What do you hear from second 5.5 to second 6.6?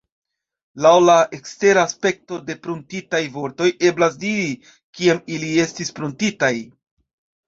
estis pruntitaj.